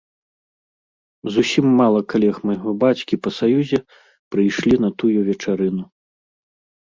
[1.33, 3.79] Зусім мала калег майго бацькі па саюзе
[4.37, 5.83] прыйшлі на тую вечарыну.